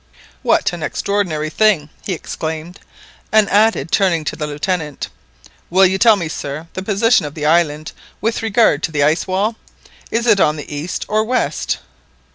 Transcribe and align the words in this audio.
"What 0.41 0.73
an 0.73 0.81
extraordinary 0.81 1.51
thing!" 1.51 1.91
he 2.03 2.13
exclaimed, 2.13 2.79
and 3.31 3.47
added, 3.51 3.91
turning 3.91 4.23
to 4.25 4.35
the 4.35 4.47
Lieutenant— 4.47 5.09
"Will 5.69 5.85
you 5.85 5.99
tell 5.99 6.15
me, 6.15 6.27
sir, 6.27 6.67
the 6.73 6.81
position 6.81 7.23
of 7.23 7.35
the 7.35 7.45
island 7.45 7.91
with 8.19 8.41
regard 8.41 8.81
to 8.81 8.91
the 8.91 9.03
ice 9.03 9.27
wall, 9.27 9.57
is 10.09 10.25
it 10.25 10.39
on 10.39 10.55
the 10.55 10.75
east 10.75 11.05
or 11.07 11.23
west?" 11.23 11.77